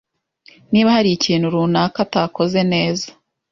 Niba 0.71 0.89
hari 0.95 1.09
ikintu 1.17 1.45
runaka 1.55 1.97
atakoze 2.05 2.59
neza 2.73 3.07